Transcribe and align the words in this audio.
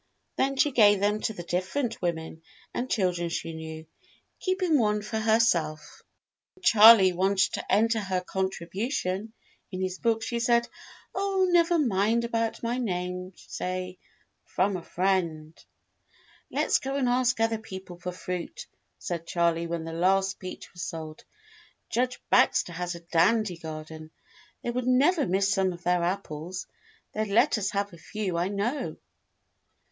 Then 0.35 0.57
she 0.57 0.71
gave 0.71 0.99
them 0.99 1.19
to 1.21 1.33
the 1.33 1.43
different 1.43 2.01
women 2.01 2.41
and 2.73 2.89
chil 2.89 3.11
dren 3.11 3.29
she 3.29 3.53
knew, 3.53 3.85
keeping 4.39 4.79
one 4.79 5.03
for 5.03 5.19
herself. 5.19 6.01
When 6.55 6.63
Charley 6.63 7.13
wanted 7.13 7.53
to 7.53 7.71
enter 7.71 7.99
her 7.99 8.19
contribution 8.21 9.31
114 9.69 9.69
THE 9.69 9.77
BLUE 9.77 9.77
AUNT 9.77 9.79
in 9.79 9.81
his 9.83 9.99
book 9.99 10.23
she 10.23 10.39
said, 10.39 10.67
"Oh, 11.13 11.45
never 11.51 11.77
mind 11.77 12.23
about 12.23 12.63
my 12.63 12.79
name; 12.79 13.33
say 13.35 13.99
*From 14.43 14.75
a 14.75 14.81
friend.'" 14.81 15.63
"Let's 16.49 16.79
go 16.79 16.95
and 16.95 17.07
ask 17.07 17.39
other 17.39 17.59
people 17.59 17.99
for 17.99 18.11
fruit," 18.11 18.65
said 18.97 19.27
Charley 19.27 19.67
when 19.67 19.83
the 19.83 19.93
last 19.93 20.39
peach 20.39 20.73
was 20.73 20.81
sold. 20.81 21.23
"Judge 21.91 22.19
Bax 22.31 22.63
ter 22.63 22.73
has 22.73 22.95
a 22.95 23.01
dandy 23.01 23.57
garden. 23.59 24.09
They 24.63 24.71
would 24.71 24.87
never 24.87 25.27
miss 25.27 25.51
some 25.53 25.71
of 25.71 25.83
their 25.83 26.01
apples. 26.01 26.65
They'd 27.13 27.27
let 27.29 27.59
us 27.59 27.69
have 27.69 27.93
a 27.93 27.99
few, 27.99 28.35
I 28.35 28.47
know." 28.47 28.97